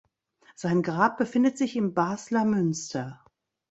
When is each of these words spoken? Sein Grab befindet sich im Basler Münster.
Sein 0.55 0.81
Grab 0.81 1.19
befindet 1.19 1.59
sich 1.59 1.75
im 1.75 1.93
Basler 1.93 2.43
Münster. 2.43 3.23